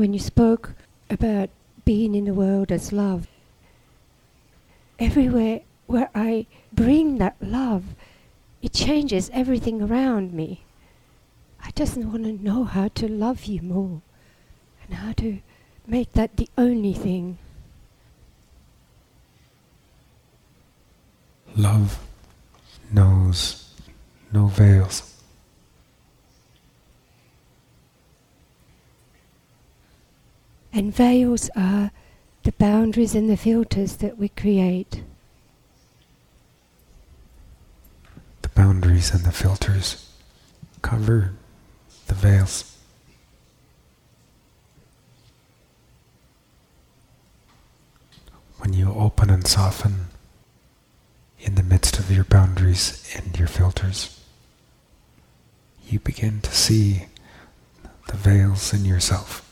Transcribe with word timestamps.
when 0.00 0.14
you 0.14 0.18
spoke 0.18 0.72
about 1.10 1.50
being 1.84 2.14
in 2.14 2.24
the 2.24 2.32
world 2.32 2.72
as 2.72 2.90
love, 2.90 3.28
everywhere 4.98 5.60
where 5.88 6.08
I 6.14 6.46
bring 6.72 7.18
that 7.18 7.36
love, 7.42 7.84
it 8.62 8.72
changes 8.72 9.28
everything 9.34 9.82
around 9.82 10.32
me. 10.32 10.64
I 11.62 11.70
just 11.72 11.98
want 11.98 12.24
to 12.24 12.32
know 12.32 12.64
how 12.64 12.88
to 12.88 13.08
love 13.08 13.44
you 13.44 13.60
more 13.60 14.00
and 14.82 14.94
how 14.94 15.12
to 15.20 15.40
make 15.86 16.12
that 16.12 16.38
the 16.38 16.48
only 16.56 16.94
thing. 16.94 17.36
Love 21.56 21.98
knows 22.90 23.74
no 24.32 24.46
veils. 24.46 25.19
And 30.80 30.94
veils 30.94 31.50
are 31.54 31.90
the 32.42 32.52
boundaries 32.52 33.14
and 33.14 33.28
the 33.28 33.36
filters 33.36 33.96
that 33.96 34.16
we 34.16 34.30
create. 34.30 35.02
The 38.40 38.48
boundaries 38.48 39.12
and 39.12 39.22
the 39.24 39.30
filters 39.30 40.10
cover 40.80 41.32
the 42.06 42.14
veils. 42.14 42.78
When 48.60 48.72
you 48.72 48.90
open 48.94 49.28
and 49.28 49.46
soften 49.46 50.06
in 51.40 51.56
the 51.56 51.62
midst 51.62 51.98
of 51.98 52.10
your 52.10 52.24
boundaries 52.24 53.14
and 53.14 53.38
your 53.38 53.48
filters, 53.48 54.18
you 55.86 55.98
begin 55.98 56.40
to 56.40 56.54
see 56.54 57.04
the 58.08 58.16
veils 58.16 58.72
in 58.72 58.86
yourself. 58.86 59.46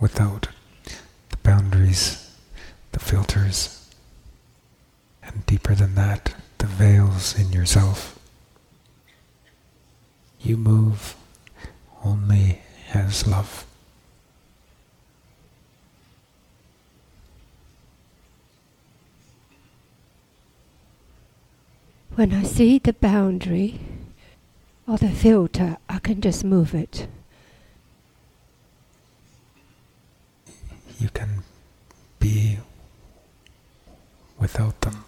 Without 0.00 0.48
the 1.28 1.36
boundaries, 1.42 2.34
the 2.92 2.98
filters, 2.98 3.90
and 5.22 5.44
deeper 5.44 5.74
than 5.74 5.94
that, 5.94 6.34
the 6.56 6.66
veils 6.66 7.38
in 7.38 7.52
yourself, 7.52 8.18
you 10.40 10.56
move 10.56 11.16
only 12.02 12.62
as 12.94 13.26
love. 13.26 13.66
When 22.14 22.32
I 22.32 22.42
see 22.42 22.78
the 22.78 22.94
boundary 22.94 23.80
or 24.88 24.96
the 24.96 25.10
filter, 25.10 25.76
I 25.90 25.98
can 25.98 26.22
just 26.22 26.42
move 26.42 26.74
it. 26.74 27.06
You 31.00 31.08
can 31.08 31.42
be 32.18 32.58
without 34.38 34.80
them. 34.82 35.04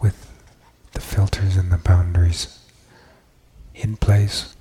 With 0.00 0.30
the 0.92 1.00
filters 1.00 1.56
and 1.56 1.70
the 1.70 1.78
boundaries 1.78 2.58
in 3.74 3.96
place, 3.96 4.54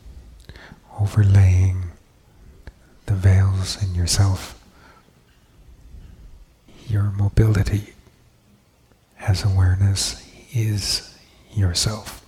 overlaying 1.00 1.92
the 3.06 3.14
veils 3.14 3.82
in 3.82 3.96
yourself 3.96 4.60
your 6.88 7.04
mobility 7.12 7.94
as 9.20 9.44
awareness 9.44 10.22
is 10.54 11.18
yourself. 11.54 12.23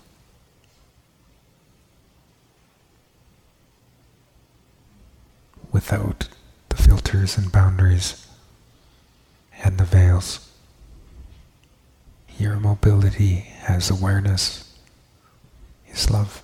Without 5.76 6.30
the 6.70 6.78
filters 6.78 7.38
and 7.38 7.52
boundaries 7.52 8.26
and 9.62 9.78
the 9.78 9.84
veils, 9.84 10.50
your 12.40 12.56
mobility 12.62 13.48
as 13.68 13.90
awareness 13.90 14.74
is 15.90 16.10
love. 16.10 16.42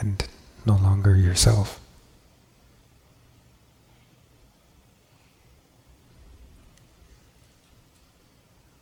And 0.00 0.26
no 0.66 0.74
longer 0.74 1.14
yourself. 1.14 1.78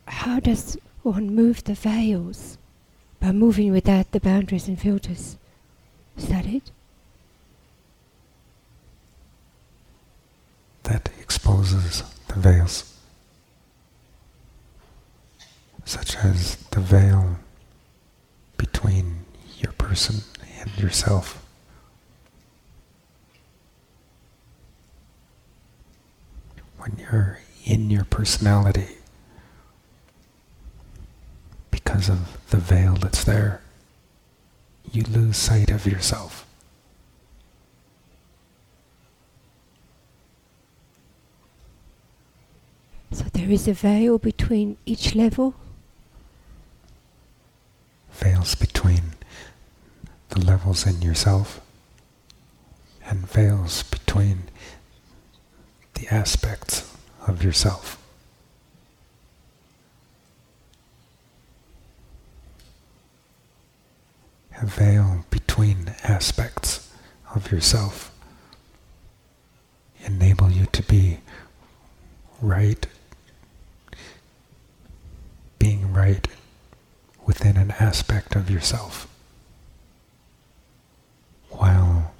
how 0.06 0.40
does 0.40 0.78
one 1.02 1.34
move 1.34 1.62
the 1.64 1.74
veils? 1.74 2.56
By 3.20 3.32
moving 3.32 3.70
without 3.70 4.12
the 4.12 4.20
boundaries 4.20 4.66
and 4.66 4.80
filters. 4.80 5.36
Is 6.16 6.28
that 6.28 6.46
it? 6.46 6.70
That 10.84 11.08
exposes 11.20 12.02
the 12.28 12.34
veils, 12.34 12.96
such 15.84 16.16
as 16.16 16.56
the 16.70 16.80
veil 16.80 17.36
between 18.56 19.24
your 19.58 19.72
person 19.72 20.22
and 20.60 20.76
yourself. 20.78 21.44
When 26.78 26.96
you're 26.98 27.40
in 27.64 27.90
your 27.90 28.04
personality, 28.04 28.96
because 31.70 32.08
of 32.08 32.38
the 32.50 32.56
veil 32.56 32.94
that's 32.94 33.24
there. 33.24 33.60
You 34.92 35.04
lose 35.04 35.36
sight 35.36 35.70
of 35.70 35.86
yourself. 35.86 36.46
So 43.12 43.24
there 43.32 43.50
is 43.50 43.66
a 43.68 43.72
veil 43.72 44.18
between 44.18 44.76
each 44.86 45.14
level? 45.14 45.54
Veils 48.12 48.54
between 48.54 49.14
the 50.28 50.40
levels 50.40 50.86
in 50.86 51.02
yourself 51.02 51.60
and 53.04 53.28
veils 53.28 53.82
between 53.82 54.44
the 55.94 56.06
aspects 56.14 56.96
of 57.26 57.42
yourself. 57.42 57.99
A 64.60 64.66
veil 64.66 65.24
between 65.30 65.94
aspects 66.04 66.92
of 67.34 67.50
yourself 67.50 68.12
enable 70.04 70.50
you 70.50 70.66
to 70.66 70.82
be 70.82 71.18
right, 72.42 72.86
being 75.58 75.92
right 75.92 76.26
within 77.26 77.56
an 77.56 77.70
aspect 77.72 78.36
of 78.36 78.50
yourself, 78.50 79.08
while 81.48 82.12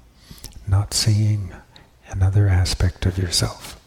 not 0.67 0.93
seeing 0.93 1.53
another 2.09 2.47
aspect 2.47 3.05
of 3.05 3.17
yourself 3.17 3.79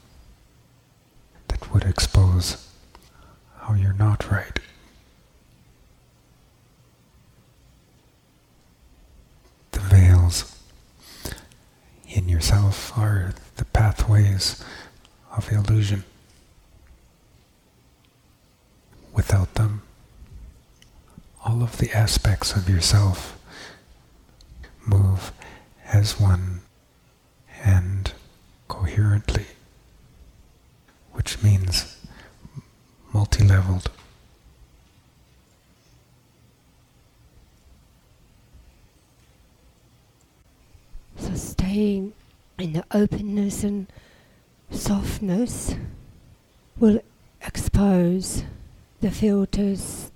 that 1.49 1.73
would 1.73 1.85
expose 1.85 2.69
how 3.61 3.75
you're 3.75 3.93
not 3.95 4.31
right. 4.31 4.61
veils 9.95 10.57
are 12.53 13.33
the 13.57 13.65
pathways 13.67 14.63
of 15.37 15.51
illusion. 15.51 16.05
Without 19.13 19.55
them, 19.55 19.83
all 21.45 21.63
of 21.63 21.79
the 21.79 21.91
aspects 21.93 22.55
of 22.55 22.69
yourself 22.69 23.39
move 24.87 25.33
as 25.87 26.21
one 26.21 26.61
and 27.63 28.13
coherently, 28.69 29.47
which 31.13 31.43
means 31.43 31.97
multi-leveled. 33.13 33.91
So 41.17 41.35
staying 41.35 42.13
in 42.59 42.73
the 42.73 42.85
openness 42.93 43.65
and 43.65 43.87
softness 44.71 45.75
will 46.79 47.01
expose 47.43 48.45
the 49.01 49.11
filters. 49.11 50.11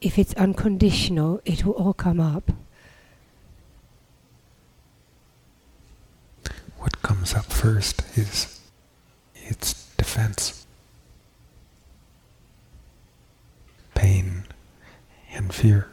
If 0.00 0.18
it's 0.18 0.34
unconditional, 0.34 1.40
it 1.44 1.64
will 1.64 1.74
all 1.74 1.92
come 1.94 2.18
up. 2.20 2.50
What 6.78 7.00
comes 7.02 7.34
up 7.34 7.44
first 7.44 8.02
is 8.18 8.60
its 9.36 9.94
defense, 9.96 10.66
pain, 13.94 14.44
and 15.32 15.54
fear. 15.54 15.91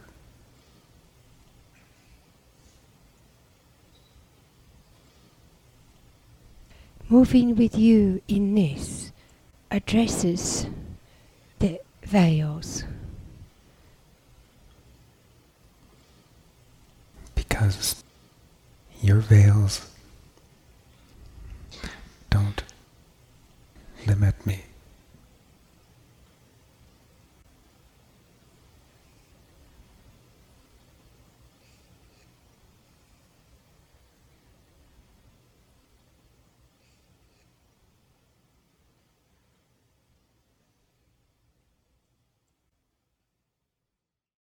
moving 7.10 7.56
with 7.56 7.76
you 7.76 8.22
in 8.28 8.54
this 8.54 9.12
addresses 9.72 10.68
the 11.58 11.80
veils. 12.04 12.84
Because 17.34 18.04
your 19.02 19.18
veils 19.18 19.90
don't 22.30 22.64
limit 24.06 24.46
me. 24.46 24.69